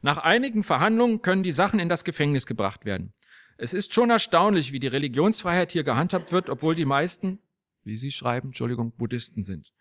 [0.01, 3.13] Nach einigen Verhandlungen können die Sachen in das Gefängnis gebracht werden.
[3.57, 7.39] Es ist schon erstaunlich, wie die Religionsfreiheit hier gehandhabt wird, obwohl die meisten,
[7.83, 9.73] wie Sie schreiben, Entschuldigung, Buddhisten sind.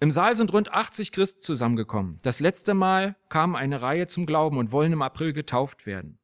[0.00, 2.18] Im Saal sind rund 80 Christen zusammengekommen.
[2.22, 6.18] Das letzte Mal kam eine Reihe zum Glauben und wollen im April getauft werden.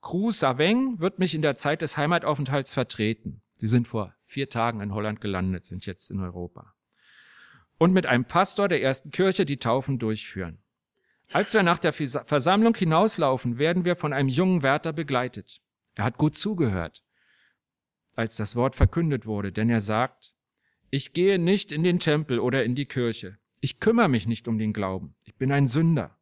[0.00, 3.42] Kru Saveng wird mich in der Zeit des Heimataufenthalts vertreten.
[3.58, 6.74] Sie sind vor vier Tagen in Holland gelandet, sind jetzt in Europa.
[7.76, 10.62] Und mit einem Pastor der ersten Kirche die Taufen durchführen.
[11.32, 15.60] Als wir nach der Versammlung hinauslaufen, werden wir von einem jungen Wärter begleitet.
[15.94, 17.04] Er hat gut zugehört,
[18.14, 20.34] als das Wort verkündet wurde, denn er sagt,
[20.90, 23.38] ich gehe nicht in den Tempel oder in die Kirche.
[23.60, 25.16] Ich kümmere mich nicht um den Glauben.
[25.24, 26.17] Ich bin ein Sünder.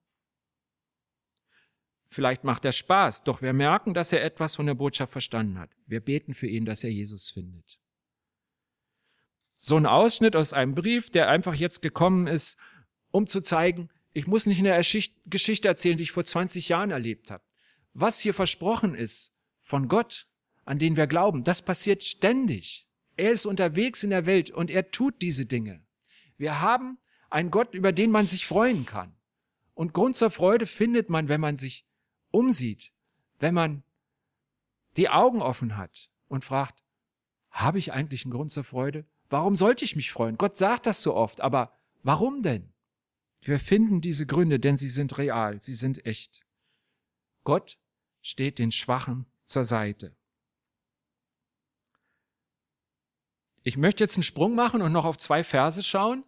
[2.09, 5.71] Vielleicht macht er Spaß, doch wir merken, dass er etwas von der Botschaft verstanden hat.
[5.87, 7.81] Wir beten für ihn, dass er Jesus findet.
[9.59, 12.59] So ein Ausschnitt aus einem Brief, der einfach jetzt gekommen ist,
[13.11, 14.81] um zu zeigen, ich muss nicht eine
[15.27, 17.43] Geschichte erzählen, die ich vor 20 Jahren erlebt habe.
[17.93, 20.29] Was hier versprochen ist von Gott,
[20.65, 22.89] an den wir glauben, das passiert ständig.
[23.17, 25.85] Er ist unterwegs in der Welt und er tut diese Dinge.
[26.37, 26.99] Wir haben
[27.31, 29.17] einen Gott, über den man sich freuen kann.
[29.75, 31.87] Und Grund zur Freude findet man, wenn man sich
[32.31, 32.93] umsieht,
[33.39, 33.83] wenn man
[34.97, 36.83] die Augen offen hat und fragt,
[37.51, 39.05] habe ich eigentlich einen Grund zur Freude?
[39.29, 40.39] Warum sollte ich mich freuen?
[40.39, 42.73] Gott sagt das so oft, aber warum denn?
[43.43, 46.45] Wir finden diese Gründe, denn sie sind real, sie sind echt.
[47.45, 47.79] Gott
[48.23, 50.17] steht den Schwachen zur Seite.
[53.63, 56.25] Ich möchte jetzt einen Sprung machen und noch auf zwei Verse schauen.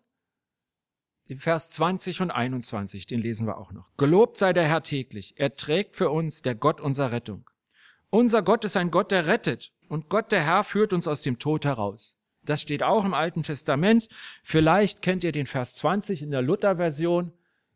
[1.37, 3.87] Vers 20 und 21, den lesen wir auch noch.
[3.99, 5.35] Gelobt sei der Herr täglich.
[5.37, 7.49] Er trägt für uns der Gott unserer Rettung.
[8.11, 9.73] Unser Gott ist ein Gott, der rettet.
[9.89, 12.19] Und Gott, der Herr, führt uns aus dem Tod heraus.
[12.43, 14.09] Das steht auch im Alten Testament.
[14.43, 17.33] Vielleicht kennt ihr den Vers 20 in der Luther-Version.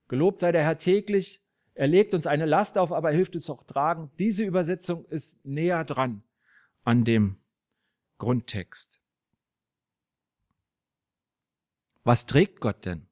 [0.08, 1.42] Gelobt sei der Herr täglich.
[1.74, 4.10] Er legt uns eine Last auf, aber er hilft uns auch tragen.
[4.18, 6.22] Diese Übersetzung ist näher dran
[6.84, 7.36] an dem
[8.16, 9.00] Grundtext.
[12.04, 13.06] Was trägt Gott denn?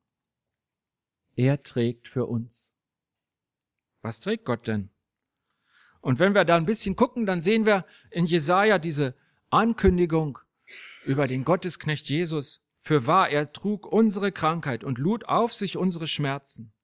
[1.41, 2.77] Er trägt für uns.
[4.03, 4.91] Was trägt Gott denn?
[6.03, 9.15] Und wenn wir da ein bisschen gucken, dann sehen wir in Jesaja diese
[9.49, 10.39] Ankündigung,
[11.07, 12.63] über den Gottesknecht Jesus.
[12.77, 16.75] Für wahr, er trug unsere Krankheit und lud auf sich unsere Schmerzen.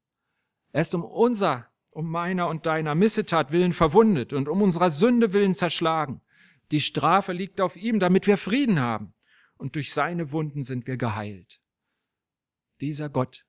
[0.73, 5.35] Er ist um unser, um meiner und deiner Missetat willen verwundet und um unserer Sünde
[5.35, 6.23] willen zerschlagen.
[6.71, 9.12] Die Strafe liegt auf ihm, damit wir Frieden haben.
[9.59, 11.61] Und durch seine Wunden sind wir geheilt.
[12.81, 13.45] Dieser Gott,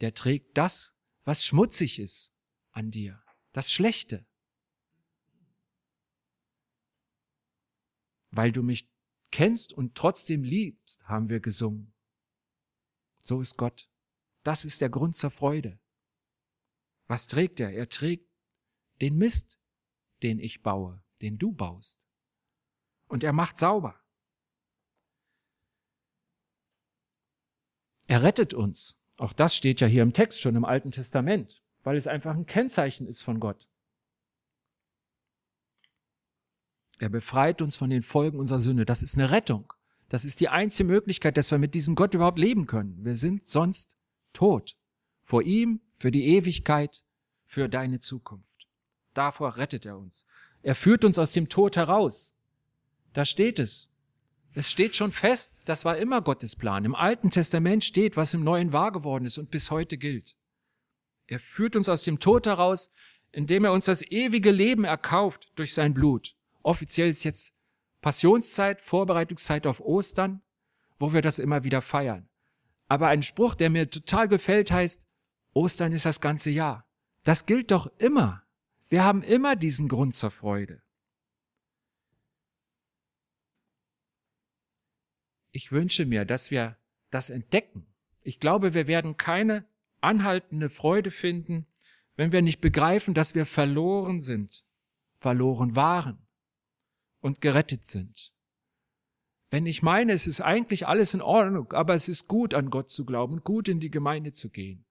[0.00, 2.34] der trägt das, was schmutzig ist
[2.70, 4.26] an dir, das Schlechte.
[8.30, 8.88] Weil du mich
[9.30, 11.94] kennst und trotzdem liebst, haben wir gesungen.
[13.18, 13.90] So ist Gott.
[14.42, 15.80] Das ist der Grund zur Freude.
[17.06, 17.72] Was trägt er?
[17.72, 18.30] Er trägt
[19.00, 19.60] den Mist,
[20.22, 22.06] den ich baue, den du baust.
[23.06, 24.00] Und er macht sauber.
[28.06, 29.00] Er rettet uns.
[29.18, 32.46] Auch das steht ja hier im Text schon im Alten Testament, weil es einfach ein
[32.46, 33.68] Kennzeichen ist von Gott.
[36.98, 38.84] Er befreit uns von den Folgen unserer Sünde.
[38.84, 39.72] Das ist eine Rettung.
[40.08, 43.04] Das ist die einzige Möglichkeit, dass wir mit diesem Gott überhaupt leben können.
[43.04, 43.96] Wir sind sonst
[44.32, 44.76] tot.
[45.22, 47.02] Vor ihm, für die Ewigkeit,
[47.44, 48.66] für deine Zukunft.
[49.14, 50.26] Davor rettet er uns.
[50.62, 52.34] Er führt uns aus dem Tod heraus.
[53.12, 53.90] Da steht es.
[54.58, 56.84] Es steht schon fest, das war immer Gottes Plan.
[56.84, 60.34] Im Alten Testament steht, was im Neuen wahr geworden ist und bis heute gilt.
[61.28, 62.90] Er führt uns aus dem Tod heraus,
[63.30, 66.34] indem er uns das ewige Leben erkauft durch sein Blut.
[66.64, 67.54] Offiziell ist jetzt
[68.00, 70.42] Passionszeit, Vorbereitungszeit auf Ostern,
[70.98, 72.28] wo wir das immer wieder feiern.
[72.88, 75.06] Aber ein Spruch, der mir total gefällt, heißt,
[75.52, 76.84] Ostern ist das ganze Jahr.
[77.22, 78.42] Das gilt doch immer.
[78.88, 80.82] Wir haben immer diesen Grund zur Freude.
[85.50, 86.76] Ich wünsche mir, dass wir
[87.10, 87.86] das entdecken.
[88.22, 89.66] Ich glaube, wir werden keine
[90.00, 91.66] anhaltende Freude finden,
[92.16, 94.64] wenn wir nicht begreifen, dass wir verloren sind,
[95.16, 96.26] verloren waren
[97.20, 98.32] und gerettet sind.
[99.50, 102.90] Wenn ich meine, es ist eigentlich alles in Ordnung, aber es ist gut, an Gott
[102.90, 104.84] zu glauben gut in die Gemeinde zu gehen,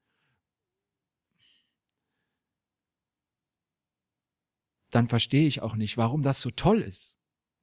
[4.89, 7.19] dann verstehe ich auch nicht, warum das so toll ist,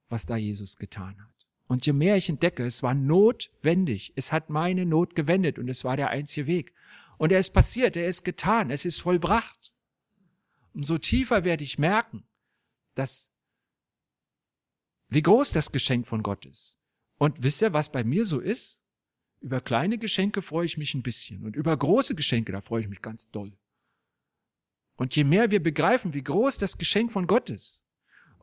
[0.09, 1.34] was da Jesus getan hat.
[1.67, 5.85] Und je mehr ich entdecke, es war notwendig, es hat meine Not gewendet und es
[5.85, 6.75] war der einzige Weg.
[7.17, 9.73] Und er ist passiert, er ist getan, es ist vollbracht.
[10.75, 12.25] Umso tiefer werde ich merken,
[12.95, 13.31] dass
[15.09, 16.79] wie groß das Geschenk von Gott ist.
[17.19, 18.81] Und wisst ihr, was bei mir so ist?
[19.41, 22.89] Über kleine Geschenke freue ich mich ein bisschen und über große Geschenke, da freue ich
[22.89, 23.57] mich ganz doll.
[24.97, 27.85] Und je mehr wir begreifen, wie groß das Geschenk von Gott ist,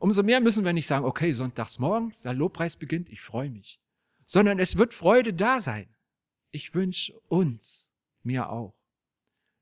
[0.02, 3.80] umso mehr müssen wir nicht sagen, okay, sonntags morgens, der Lobpreis beginnt, ich freue mich,
[4.26, 5.94] sondern es wird Freude da sein.
[6.50, 8.76] Ich wünsche uns, mir auch,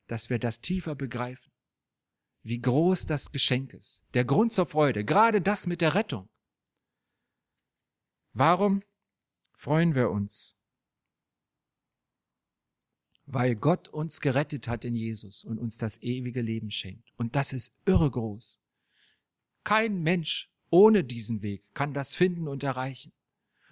[0.06, 1.52] dass wir das tiefer begreifen,
[2.42, 6.30] wie groß das Geschenk ist, der Grund zur Freude, gerade das mit der Rettung.
[8.32, 8.82] Warum
[9.52, 10.56] freuen wir uns?
[13.26, 17.12] Weil Gott uns gerettet hat in Jesus und uns das ewige Leben schenkt.
[17.16, 18.60] Und das ist irre groß.
[19.64, 23.12] Kein Mensch ohne diesen Weg kann das finden und erreichen.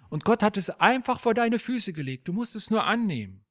[0.09, 2.27] Und Gott hat es einfach vor deine Füße gelegt.
[2.27, 3.45] Du musst es nur annehmen.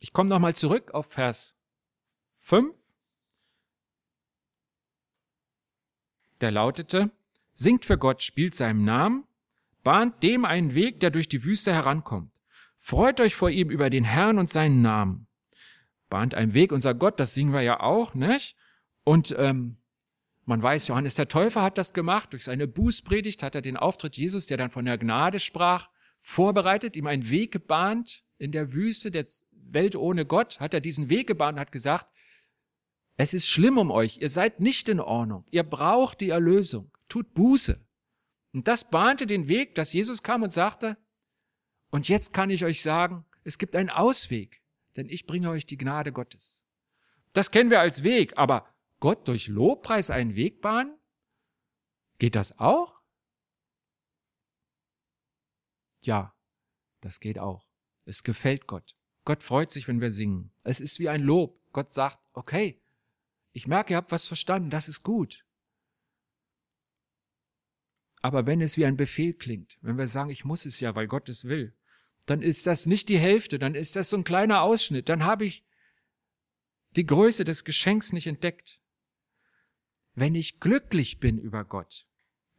[0.00, 1.56] Ich komme nochmal zurück auf Vers
[2.02, 2.94] 5.
[6.40, 7.10] Der lautete,
[7.52, 9.26] singt für Gott, spielt seinem Namen,
[9.82, 12.32] bahnt dem einen Weg, der durch die Wüste herankommt.
[12.76, 15.27] Freut euch vor ihm über den Herrn und seinen Namen.
[16.08, 18.56] Bahnt einen Weg, unser Gott, das singen wir ja auch, nicht?
[19.04, 19.78] Und ähm,
[20.44, 22.32] man weiß, Johannes der Täufer hat das gemacht.
[22.32, 26.96] Durch seine Bußpredigt hat er den Auftritt Jesus, der dann von der Gnade sprach, vorbereitet,
[26.96, 31.26] ihm einen Weg gebahnt in der Wüste der Welt ohne Gott, hat er diesen Weg
[31.26, 32.06] gebahnt, hat gesagt,
[33.16, 37.34] es ist schlimm um euch, ihr seid nicht in Ordnung, ihr braucht die Erlösung, tut
[37.34, 37.84] Buße.
[38.52, 40.96] Und das bahnte den Weg, dass Jesus kam und sagte,
[41.90, 44.62] und jetzt kann ich euch sagen, es gibt einen Ausweg,
[44.98, 46.66] denn ich bringe euch die Gnade Gottes.
[47.32, 50.98] Das kennen wir als Weg, aber Gott durch Lobpreis einen Weg bahnen?
[52.18, 53.00] Geht das auch?
[56.00, 56.34] Ja,
[57.00, 57.68] das geht auch.
[58.06, 58.96] Es gefällt Gott.
[59.24, 60.50] Gott freut sich, wenn wir singen.
[60.64, 61.60] Es ist wie ein Lob.
[61.72, 62.82] Gott sagt, okay,
[63.52, 65.44] ich merke, ihr habt was verstanden, das ist gut.
[68.20, 71.06] Aber wenn es wie ein Befehl klingt, wenn wir sagen, ich muss es ja, weil
[71.06, 71.77] Gott es will,
[72.28, 75.46] dann ist das nicht die Hälfte, dann ist das so ein kleiner Ausschnitt, dann habe
[75.46, 75.64] ich
[76.96, 78.80] die Größe des Geschenks nicht entdeckt.
[80.14, 82.06] Wenn ich glücklich bin über Gott,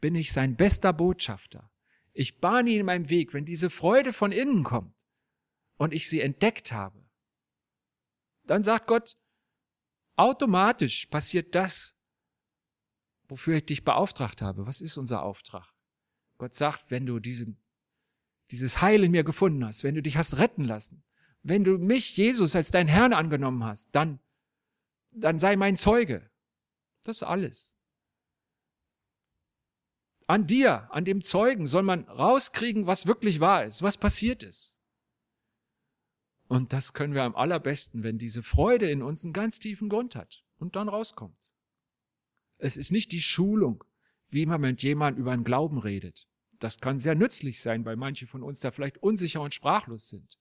[0.02, 1.72] bin ich sein bester Botschafter.
[2.14, 4.96] Ich bahne ihn in meinem Weg, wenn diese Freude von innen kommt
[5.78, 7.08] und ich sie entdeckt habe.
[8.44, 9.18] Dann sagt Gott,
[10.16, 11.96] automatisch passiert das,
[13.28, 14.66] wofür ich dich beauftragt habe.
[14.66, 15.72] Was ist unser Auftrag?
[16.40, 17.62] Gott sagt, wenn du diesen,
[18.52, 21.04] dieses Heil in mir gefunden hast, wenn du dich hast retten lassen,
[21.44, 24.20] wenn du mich, Jesus, als dein Herrn angenommen hast, dann,
[25.12, 26.30] dann sei mein Zeuge.
[27.04, 27.78] Das alles.
[30.28, 34.78] An dir, an dem Zeugen soll man rauskriegen, was wirklich wahr ist, was passiert ist.
[36.48, 40.16] Und das können wir am allerbesten, wenn diese Freude in uns einen ganz tiefen Grund
[40.16, 41.54] hat und dann rauskommt.
[42.58, 43.84] Es ist nicht die Schulung,
[44.30, 46.29] wie man mit jemand über den Glauben redet.
[46.60, 50.38] Das kann sehr nützlich sein, weil manche von uns da vielleicht unsicher und sprachlos sind.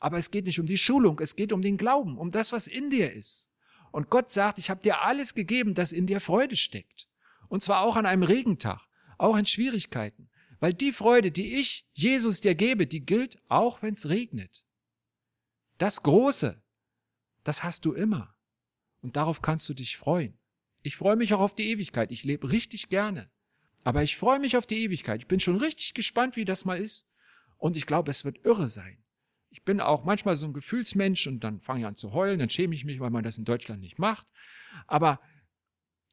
[0.00, 2.66] Aber es geht nicht um die Schulung, es geht um den Glauben, um das, was
[2.66, 3.50] in dir ist.
[3.92, 7.08] Und Gott sagt, ich habe dir alles gegeben, dass in dir Freude steckt.
[7.48, 8.80] Und zwar auch an einem Regentag,
[9.18, 10.30] auch in Schwierigkeiten.
[10.60, 14.64] Weil die Freude, die ich, Jesus, dir gebe, die gilt auch, wenn es regnet.
[15.78, 16.62] Das Große,
[17.44, 18.34] das hast du immer.
[19.00, 20.38] Und darauf kannst du dich freuen.
[20.82, 22.12] Ich freue mich auch auf die Ewigkeit.
[22.12, 23.30] Ich lebe richtig gerne.
[23.82, 25.20] Aber ich freue mich auf die Ewigkeit.
[25.20, 27.06] Ich bin schon richtig gespannt, wie das mal ist.
[27.56, 29.00] Und ich glaube, es wird irre sein
[29.50, 32.50] ich bin auch manchmal so ein Gefühlsmensch und dann fange ich an zu heulen, dann
[32.50, 34.28] schäme ich mich, weil man das in Deutschland nicht macht.
[34.86, 35.20] Aber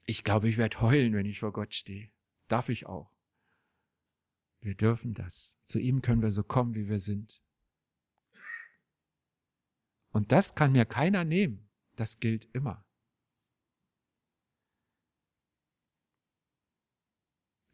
[0.06, 2.12] ich glaube, ich werde heulen, wenn ich vor Gott stehe.
[2.48, 3.12] Darf ich auch.
[4.60, 5.60] Wir dürfen das.
[5.64, 7.44] Zu ihm können wir so kommen, wie wir sind.
[10.10, 11.70] Und das kann mir keiner nehmen.
[11.96, 12.87] Das gilt immer.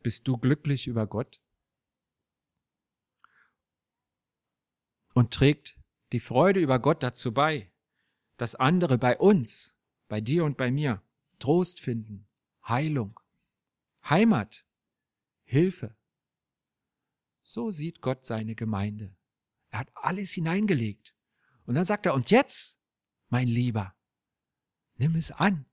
[0.04, 1.40] Bist du glücklich über Gott?
[5.14, 5.78] und trägt
[6.12, 7.72] die Freude über Gott dazu bei,
[8.38, 11.02] dass andere bei uns, bei dir und bei mir,
[11.40, 12.28] Trost finden,
[12.68, 13.20] Heilung,
[14.08, 14.66] Heimat,
[15.44, 15.96] Hilfe.
[17.42, 19.16] So sieht Gott seine Gemeinde.
[19.70, 21.16] Er hat alles hineingelegt.
[21.66, 22.80] Und dann sagt er, und jetzt,
[23.30, 23.96] mein Lieber,
[24.96, 25.66] nimm es an.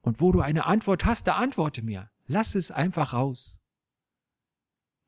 [0.00, 2.10] Und wo du eine Antwort hast, da antworte mir.
[2.26, 3.60] Lass es einfach raus.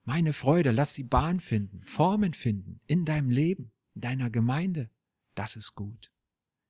[0.04, 4.90] Meine Freude, lass sie Bahn finden, Formen finden in deinem Leben, in deiner Gemeinde.
[5.34, 6.10] Das ist gut.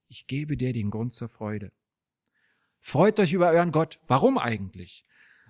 [0.08, 1.72] Ich gebe dir den Grund zur Freude.
[2.80, 4.00] Freut euch über euren Gott.
[4.06, 5.04] Warum eigentlich?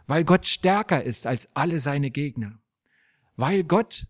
[0.07, 2.61] Weil Gott stärker ist als alle seine Gegner.
[3.36, 4.07] Weil Gott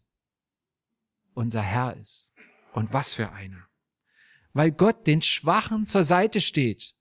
[1.35, 2.35] unser Herr ist.
[2.73, 3.69] Und was für einer.
[4.53, 6.95] Weil Gott den Schwachen zur Seite steht.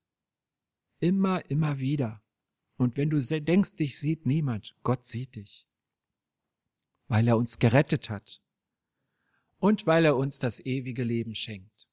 [1.00, 2.22] Immer, immer wieder.
[2.78, 5.68] Und wenn du denkst, dich sieht niemand, Gott sieht dich
[7.08, 8.42] weil er uns gerettet hat.
[9.60, 11.90] und weil er uns das ewige Leben schenkt.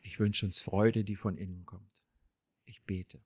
[0.00, 2.04] Ich wünsche uns Freude, die von innen kommt.
[2.64, 3.22] Ich bete.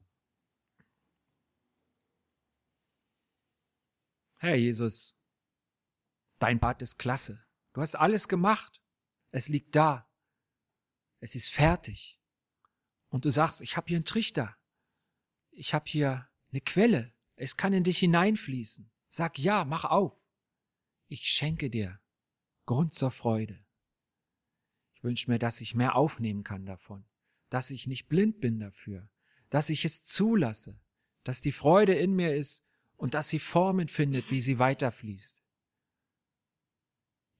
[4.37, 5.19] Herr Jesus,
[6.41, 7.43] dein Bad ist klasse.
[7.73, 8.85] Du hast alles gemacht.
[9.31, 10.12] Es liegt da.
[11.21, 12.18] Es ist fertig.
[13.09, 14.57] Und du sagst, ich habe hier einen Trichter.
[15.51, 17.13] Ich habe hier eine Quelle.
[17.37, 18.91] Es kann in dich hineinfließen.
[19.09, 20.27] Sag ja, mach auf.
[21.07, 22.01] Ich schenke dir
[22.67, 23.65] Grund zur Freude.
[24.93, 27.07] Ich wünsche mir, dass ich mehr aufnehmen kann davon,
[27.49, 29.09] dass ich nicht blind bin dafür,
[29.49, 30.79] dass ich es zulasse,
[31.25, 35.43] dass die Freude in mir ist und dass sie Formen findet, wie sie weiterfließt.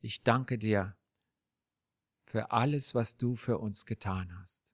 [0.01, 0.97] Ich danke dir
[2.23, 4.71] für alles, was du für uns getan hast.